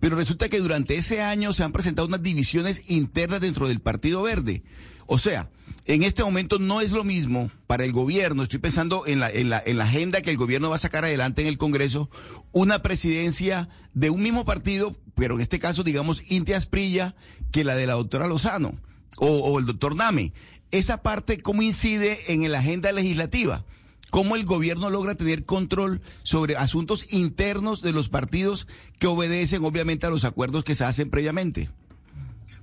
Pero 0.00 0.16
resulta 0.16 0.48
que 0.48 0.58
durante 0.58 0.96
ese 0.96 1.22
año 1.22 1.52
se 1.52 1.62
han 1.62 1.72
presentado 1.72 2.08
unas 2.08 2.22
divisiones 2.22 2.82
internas 2.88 3.40
dentro 3.40 3.68
del 3.68 3.80
Partido 3.80 4.22
Verde. 4.22 4.62
O 5.06 5.18
sea, 5.18 5.48
en 5.86 6.02
este 6.02 6.24
momento 6.24 6.58
no 6.58 6.80
es 6.80 6.90
lo 6.90 7.04
mismo 7.04 7.50
para 7.66 7.84
el 7.84 7.92
gobierno, 7.92 8.42
estoy 8.42 8.58
pensando 8.58 9.06
en 9.06 9.20
la, 9.20 9.30
en 9.30 9.48
la, 9.48 9.62
en 9.64 9.78
la 9.78 9.84
agenda 9.84 10.20
que 10.20 10.30
el 10.30 10.36
gobierno 10.36 10.68
va 10.68 10.76
a 10.76 10.80
sacar 10.80 11.04
adelante 11.04 11.42
en 11.42 11.48
el 11.48 11.58
Congreso, 11.58 12.10
una 12.52 12.82
presidencia 12.82 13.68
de 13.94 14.10
un 14.10 14.22
mismo 14.22 14.44
partido, 14.44 14.96
pero 15.14 15.36
en 15.36 15.40
este 15.40 15.60
caso, 15.60 15.84
digamos, 15.84 16.22
Inti 16.28 16.54
Asprilla, 16.54 17.14
que 17.52 17.64
la 17.64 17.76
de 17.76 17.86
la 17.86 17.94
doctora 17.94 18.26
Lozano 18.26 18.74
o, 19.16 19.28
o 19.28 19.58
el 19.58 19.66
doctor 19.66 19.94
Name. 19.94 20.32
Esa 20.72 21.02
parte, 21.02 21.40
¿cómo 21.40 21.62
incide 21.62 22.18
en 22.28 22.50
la 22.50 22.58
agenda 22.58 22.90
legislativa? 22.90 23.64
¿Cómo 24.10 24.34
el 24.34 24.44
gobierno 24.44 24.90
logra 24.90 25.14
tener 25.14 25.44
control 25.44 26.00
sobre 26.22 26.56
asuntos 26.56 27.12
internos 27.12 27.82
de 27.82 27.92
los 27.92 28.08
partidos 28.08 28.66
que 28.98 29.06
obedecen 29.06 29.64
obviamente 29.64 30.06
a 30.06 30.10
los 30.10 30.24
acuerdos 30.24 30.64
que 30.64 30.74
se 30.74 30.84
hacen 30.84 31.10
previamente? 31.10 31.70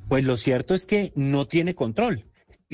Pues 0.09 0.25
lo 0.25 0.35
cierto 0.35 0.75
es 0.75 0.85
que 0.85 1.13
no 1.15 1.47
tiene 1.47 1.75
control. 1.75 2.25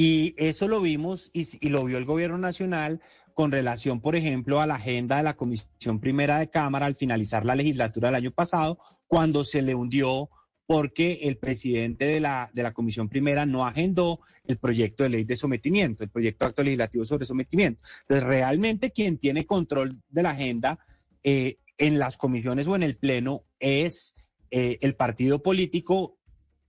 Y 0.01 0.33
eso 0.37 0.69
lo 0.69 0.79
vimos 0.79 1.29
y, 1.33 1.67
lo 1.67 1.83
vio 1.83 1.97
el 1.97 2.05
gobierno 2.05 2.37
nacional 2.37 3.01
con 3.33 3.51
relación, 3.51 3.99
por 3.99 4.15
ejemplo, 4.15 4.61
a 4.61 4.65
la 4.65 4.75
agenda 4.75 5.17
de 5.17 5.23
la 5.23 5.35
Comisión 5.35 5.99
Primera 5.99 6.39
de 6.39 6.49
Cámara 6.49 6.85
al 6.85 6.95
finalizar 6.95 7.45
la 7.45 7.53
legislatura 7.53 8.07
del 8.07 8.15
año 8.15 8.31
pasado, 8.31 8.79
cuando 9.07 9.43
se 9.43 9.61
le 9.61 9.75
hundió 9.75 10.29
porque 10.65 11.19
el 11.23 11.37
presidente 11.37 12.05
de 12.05 12.21
la, 12.21 12.49
de 12.53 12.63
la 12.63 12.71
Comisión 12.71 13.09
Primera 13.09 13.45
no 13.45 13.67
agendó 13.67 14.21
el 14.45 14.57
proyecto 14.57 15.03
de 15.03 15.09
ley 15.09 15.25
de 15.25 15.35
sometimiento, 15.35 16.05
el 16.05 16.09
proyecto 16.09 16.45
de 16.45 16.49
acto 16.49 16.63
legislativo 16.63 17.03
sobre 17.03 17.25
sometimiento. 17.25 17.83
Entonces, 18.03 18.23
realmente 18.23 18.91
quien 18.91 19.17
tiene 19.17 19.45
control 19.45 20.01
de 20.07 20.23
la 20.23 20.29
agenda 20.29 20.79
eh, 21.23 21.57
en 21.77 21.99
las 21.99 22.15
comisiones 22.15 22.67
o 22.67 22.75
en 22.77 22.83
el 22.83 22.95
Pleno 22.95 23.43
es 23.59 24.15
eh, 24.49 24.77
el 24.79 24.95
partido 24.95 25.43
político 25.43 26.15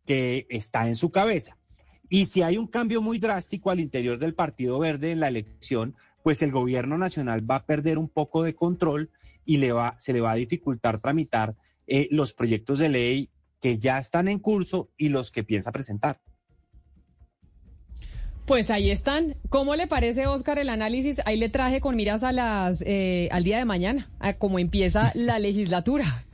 que 0.04 0.48
está 0.50 0.88
en 0.88 0.96
su 0.96 1.12
cabeza. 1.12 1.59
Y 2.10 2.26
si 2.26 2.42
hay 2.42 2.58
un 2.58 2.66
cambio 2.66 3.00
muy 3.00 3.18
drástico 3.18 3.70
al 3.70 3.78
interior 3.78 4.18
del 4.18 4.34
Partido 4.34 4.80
Verde 4.80 5.12
en 5.12 5.20
la 5.20 5.28
elección, 5.28 5.94
pues 6.24 6.42
el 6.42 6.50
gobierno 6.50 6.98
nacional 6.98 7.48
va 7.48 7.56
a 7.56 7.66
perder 7.66 7.98
un 7.98 8.08
poco 8.08 8.42
de 8.42 8.54
control 8.54 9.10
y 9.44 9.58
le 9.58 9.72
va, 9.72 9.94
se 9.98 10.12
le 10.12 10.20
va 10.20 10.32
a 10.32 10.34
dificultar 10.34 11.00
tramitar 11.00 11.54
eh, 11.86 12.08
los 12.10 12.34
proyectos 12.34 12.80
de 12.80 12.88
ley 12.88 13.30
que 13.60 13.78
ya 13.78 13.96
están 13.98 14.26
en 14.26 14.40
curso 14.40 14.90
y 14.96 15.08
los 15.08 15.30
que 15.30 15.44
piensa 15.44 15.70
presentar. 15.70 16.20
Pues 18.44 18.70
ahí 18.70 18.90
están. 18.90 19.36
¿Cómo 19.48 19.76
le 19.76 19.86
parece, 19.86 20.26
Oscar, 20.26 20.58
el 20.58 20.70
análisis? 20.70 21.20
Ahí 21.24 21.36
le 21.36 21.48
traje 21.48 21.80
con 21.80 21.94
miras 21.94 22.24
a 22.24 22.32
las, 22.32 22.82
eh, 22.84 23.28
al 23.30 23.44
día 23.44 23.58
de 23.58 23.64
mañana, 23.64 24.10
a 24.18 24.32
cómo 24.34 24.58
empieza 24.58 25.12
la 25.14 25.38
legislatura. 25.38 26.26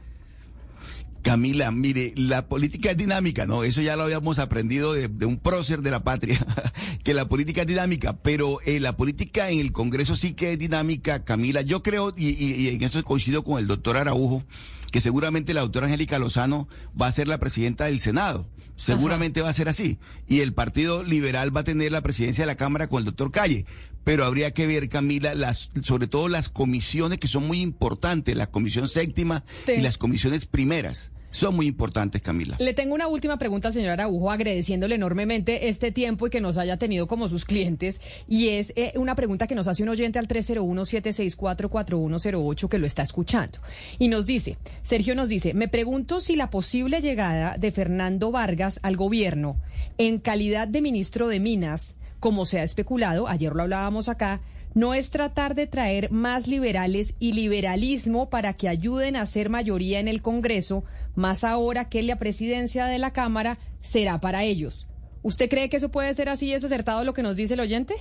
Camila, 1.26 1.72
mire, 1.72 2.12
la 2.14 2.46
política 2.46 2.92
es 2.92 2.96
dinámica, 2.96 3.46
¿no? 3.46 3.64
Eso 3.64 3.82
ya 3.82 3.96
lo 3.96 4.04
habíamos 4.04 4.38
aprendido 4.38 4.92
de, 4.92 5.26
un 5.26 5.38
prócer 5.38 5.82
de 5.82 5.90
la 5.90 6.04
patria, 6.04 6.38
que 7.02 7.14
la 7.14 7.28
política 7.28 7.62
es 7.62 7.66
dinámica, 7.66 8.16
pero 8.22 8.60
eh, 8.64 8.78
la 8.78 8.96
política 8.96 9.50
en 9.50 9.58
el 9.58 9.72
Congreso 9.72 10.16
sí 10.16 10.34
que 10.34 10.52
es 10.52 10.58
dinámica, 10.60 11.24
Camila. 11.24 11.62
Yo 11.62 11.82
creo, 11.82 12.14
y, 12.16 12.28
y, 12.28 12.68
en 12.68 12.80
eso 12.80 13.02
coincido 13.02 13.42
con 13.42 13.58
el 13.58 13.66
doctor 13.66 13.96
Araujo, 13.96 14.44
que 14.92 15.00
seguramente 15.00 15.52
la 15.52 15.62
doctora 15.62 15.86
Angélica 15.86 16.20
Lozano 16.20 16.68
va 16.98 17.08
a 17.08 17.12
ser 17.12 17.26
la 17.26 17.38
presidenta 17.38 17.86
del 17.86 17.98
Senado. 17.98 18.48
Seguramente 18.76 19.42
va 19.42 19.48
a 19.48 19.52
ser 19.52 19.68
así. 19.68 19.98
Y 20.28 20.42
el 20.42 20.52
Partido 20.52 21.02
Liberal 21.02 21.54
va 21.54 21.62
a 21.62 21.64
tener 21.64 21.90
la 21.90 22.02
presidencia 22.02 22.42
de 22.42 22.46
la 22.46 22.56
Cámara 22.56 22.86
con 22.86 23.00
el 23.00 23.04
doctor 23.04 23.32
Calle. 23.32 23.66
Pero 24.04 24.24
habría 24.24 24.54
que 24.54 24.68
ver, 24.68 24.88
Camila, 24.88 25.34
las, 25.34 25.70
sobre 25.82 26.06
todo 26.06 26.28
las 26.28 26.48
comisiones 26.50 27.18
que 27.18 27.26
son 27.26 27.48
muy 27.48 27.62
importantes, 27.62 28.36
la 28.36 28.46
comisión 28.46 28.88
séptima 28.88 29.42
y 29.66 29.80
las 29.80 29.98
comisiones 29.98 30.46
primeras 30.46 31.10
son 31.30 31.56
muy 31.56 31.66
importantes, 31.66 32.22
Camila. 32.22 32.56
Le 32.58 32.72
tengo 32.74 32.94
una 32.94 33.08
última 33.08 33.38
pregunta 33.38 33.68
al 33.68 33.74
señor 33.74 33.90
Araujo, 33.90 34.30
agradeciéndole 34.30 34.94
enormemente 34.94 35.68
este 35.68 35.92
tiempo 35.92 36.26
y 36.26 36.30
que 36.30 36.40
nos 36.40 36.56
haya 36.56 36.78
tenido 36.78 37.06
como 37.06 37.28
sus 37.28 37.44
clientes. 37.44 38.00
Y 38.28 38.48
es 38.48 38.72
eh, 38.76 38.94
una 38.96 39.14
pregunta 39.14 39.46
que 39.46 39.54
nos 39.54 39.68
hace 39.68 39.82
un 39.82 39.90
oyente 39.90 40.18
al 40.18 40.28
301-764-4108 40.28 42.68
que 42.68 42.78
lo 42.78 42.86
está 42.86 43.02
escuchando. 43.02 43.58
Y 43.98 44.08
nos 44.08 44.24
dice, 44.26 44.56
Sergio 44.82 45.14
nos 45.14 45.28
dice, 45.28 45.52
me 45.54 45.68
pregunto 45.68 46.20
si 46.20 46.34
la 46.36 46.50
posible 46.50 47.00
llegada 47.00 47.56
de 47.58 47.72
Fernando 47.72 48.30
Vargas 48.30 48.78
al 48.82 48.96
gobierno 48.96 49.56
en 49.98 50.18
calidad 50.18 50.68
de 50.68 50.80
ministro 50.80 51.28
de 51.28 51.40
Minas, 51.40 51.96
como 52.20 52.46
se 52.46 52.60
ha 52.60 52.64
especulado, 52.64 53.28
ayer 53.28 53.52
lo 53.52 53.62
hablábamos 53.62 54.08
acá, 54.08 54.40
no 54.76 54.92
es 54.92 55.08
tratar 55.08 55.54
de 55.54 55.66
traer 55.66 56.10
más 56.12 56.46
liberales 56.46 57.14
y 57.18 57.32
liberalismo 57.32 58.28
para 58.28 58.52
que 58.52 58.68
ayuden 58.68 59.16
a 59.16 59.24
ser 59.24 59.48
mayoría 59.48 60.00
en 60.00 60.06
el 60.06 60.20
Congreso, 60.20 60.84
más 61.14 61.44
ahora 61.44 61.88
que 61.88 62.02
la 62.02 62.18
presidencia 62.18 62.84
de 62.84 62.98
la 62.98 63.14
Cámara 63.14 63.58
será 63.80 64.20
para 64.20 64.44
ellos. 64.44 64.86
¿Usted 65.22 65.48
cree 65.48 65.70
que 65.70 65.78
eso 65.78 65.90
puede 65.90 66.12
ser 66.12 66.28
así? 66.28 66.52
¿Es 66.52 66.62
acertado 66.62 67.04
lo 67.04 67.14
que 67.14 67.22
nos 67.22 67.36
dice 67.36 67.54
el 67.54 67.60
oyente? 67.60 67.94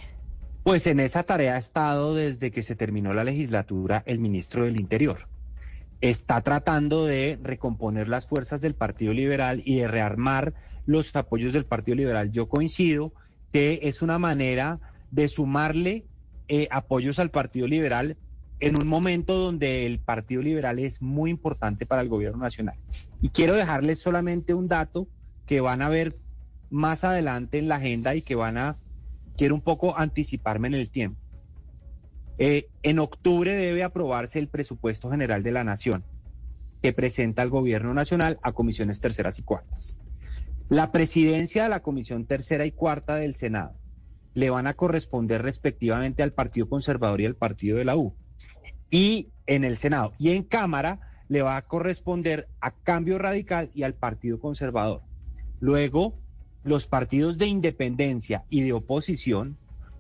Pues 0.63 0.85
en 0.85 0.99
esa 0.99 1.23
tarea 1.23 1.55
ha 1.55 1.59
estado 1.59 2.13
desde 2.13 2.51
que 2.51 2.61
se 2.61 2.75
terminó 2.75 3.13
la 3.13 3.23
legislatura 3.23 4.03
el 4.05 4.19
ministro 4.19 4.65
del 4.65 4.77
Interior. 4.77 5.29
Está 6.01 6.41
tratando 6.41 7.05
de 7.05 7.39
recomponer 7.41 8.09
las 8.09 8.27
fuerzas 8.27 8.59
del 8.59 8.75
Partido 8.75 9.13
Liberal 9.13 9.61
y 9.63 9.77
de 9.77 9.87
rearmar 9.87 10.53
los 10.85 11.15
apoyos 11.15 11.53
del 11.53 11.65
Partido 11.65 11.95
Liberal. 11.95 12.33
Yo 12.33 12.49
coincido 12.49 13.13
que 13.53 13.79
es 13.83 14.01
una 14.01 14.19
manera 14.19 14.81
de 15.09 15.29
sumarle 15.29 16.03
eh, 16.47 16.67
apoyos 16.71 17.19
al 17.19 17.31
Partido 17.31 17.67
Liberal 17.67 18.17
en 18.59 18.77
un 18.77 18.87
momento 18.87 19.35
donde 19.35 19.85
el 19.85 19.99
Partido 19.99 20.41
Liberal 20.41 20.79
es 20.79 21.01
muy 21.01 21.29
importante 21.29 21.85
para 21.85 22.01
el 22.01 22.09
gobierno 22.09 22.39
nacional. 22.39 22.77
Y 23.21 23.29
quiero 23.29 23.53
dejarles 23.53 23.99
solamente 23.99 24.53
un 24.53 24.67
dato 24.67 25.07
que 25.45 25.61
van 25.61 25.81
a 25.81 25.89
ver 25.89 26.15
más 26.69 27.03
adelante 27.03 27.57
en 27.57 27.67
la 27.67 27.75
agenda 27.75 28.15
y 28.15 28.21
que 28.21 28.35
van 28.35 28.57
a, 28.57 28.77
quiero 29.37 29.55
un 29.55 29.61
poco 29.61 29.97
anticiparme 29.97 30.67
en 30.67 30.73
el 30.75 30.89
tiempo. 30.89 31.19
Eh, 32.37 32.67
en 32.83 32.99
octubre 32.99 33.53
debe 33.53 33.83
aprobarse 33.83 34.39
el 34.39 34.47
presupuesto 34.47 35.09
general 35.09 35.43
de 35.43 35.51
la 35.51 35.63
Nación, 35.63 36.03
que 36.81 36.93
presenta 36.93 37.43
el 37.43 37.49
Gobierno 37.49 37.93
Nacional 37.93 38.39
a 38.41 38.51
comisiones 38.51 38.99
terceras 38.99 39.39
y 39.39 39.43
cuartas. 39.43 39.97
La 40.69 40.91
presidencia 40.91 41.63
de 41.63 41.69
la 41.69 41.81
Comisión 41.81 42.25
Tercera 42.25 42.65
y 42.65 42.71
Cuarta 42.71 43.15
del 43.15 43.35
Senado 43.35 43.75
le 44.35 44.49
van 44.51 44.67
a 44.67 44.75
corresponder 44.75 45.41
respectivamente 45.41 46.21
al 46.21 46.33
Partido 46.33 46.69
Conservador 46.69 47.21
y 47.21 47.25
al 47.25 47.35
Partido 47.35 47.77
de 47.77 47.85
la 47.85 47.95
U. 47.95 48.13
Y 48.91 49.29
en 49.47 49.63
el 49.63 49.77
Senado 49.77 50.13
y 50.19 50.31
en 50.31 50.43
Cámara 50.43 50.99
le 51.27 51.41
va 51.41 51.57
a 51.57 51.61
corresponder 51.63 52.47
a 52.61 52.71
Cambio 52.71 53.17
Radical 53.17 53.71
y 53.73 53.83
al 53.83 53.95
Partido 53.95 54.39
Conservador. 54.39 55.01
Luego, 55.59 56.19
los 56.63 56.85
partidos 56.85 57.37
de 57.37 57.47
independencia 57.47 58.43
y 58.49 58.61
de 58.61 58.73
oposición 58.73 59.57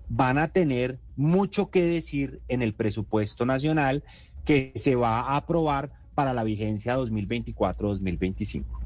van 0.09 0.37
a 0.37 0.49
tener 0.49 0.99
mucho 1.15 1.71
que 1.71 1.83
decir 1.83 2.41
en 2.47 2.61
el 2.61 2.73
presupuesto 2.73 3.45
nacional 3.45 4.03
que 4.43 4.71
se 4.75 4.95
va 4.95 5.21
a 5.21 5.37
aprobar 5.37 5.91
para 6.13 6.33
la 6.33 6.43
vigencia 6.43 6.97
2024-2025. 6.97 8.84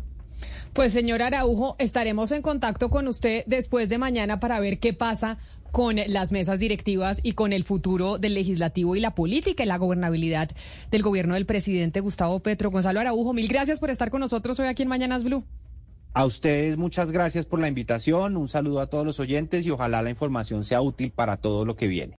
Pues 0.74 0.94
señor 0.94 1.22
Araujo, 1.22 1.76
estaremos 1.80 2.32
en 2.32 2.42
contacto 2.42 2.90
con 2.90 3.08
usted 3.08 3.44
después 3.48 3.90
de 3.90 3.98
mañana 3.98 4.40
para 4.40 4.60
ver 4.60 4.80
qué 4.80 4.94
pasa 4.94 5.38
con 5.72 5.98
las 6.08 6.32
mesas 6.32 6.60
directivas 6.60 7.20
y 7.24 7.34
con 7.34 7.54
el 7.54 7.64
futuro 7.64 8.18
del 8.18 8.34
legislativo 8.34 8.96
y 8.96 9.00
la 9.00 9.16
política 9.16 9.64
y 9.64 9.68
la 9.68 9.78
gobernabilidad 9.78 10.50
del 10.92 11.04
gobierno 11.04 11.36
del 11.36 11.46
presidente 11.46 12.00
Gustavo 12.00 12.40
Petro. 12.40 12.72
Gonzalo 12.72 13.00
Araujo, 13.00 13.34
mil 13.34 13.48
gracias 13.48 13.80
por 13.80 13.90
estar 13.90 14.10
con 14.10 14.22
nosotros 14.22 14.60
hoy 14.60 14.68
aquí 14.68 14.84
en 14.84 14.90
Mañanas 14.90 15.24
Blue. 15.24 15.44
A 16.14 16.26
ustedes 16.26 16.76
muchas 16.76 17.12
gracias 17.12 17.46
por 17.46 17.60
la 17.60 17.68
invitación, 17.68 18.36
un 18.36 18.50
saludo 18.50 18.80
a 18.80 18.88
todos 18.88 19.06
los 19.06 19.20
oyentes 19.20 19.66
y 19.66 19.70
ojalá 19.70 20.02
la 20.02 20.10
información 20.10 20.66
sea 20.66 20.82
útil 20.82 21.12
para 21.12 21.38
todo 21.38 21.66
lo 21.66 21.76
que 21.76 21.88
viene. 21.88 22.08